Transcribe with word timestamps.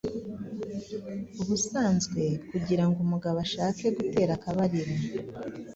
ubusanzwe 1.41 2.21
kugirango 2.49 2.97
umugabo 3.05 3.37
ashake 3.45 3.85
gutera 3.97 4.31
akabariro, 4.37 4.93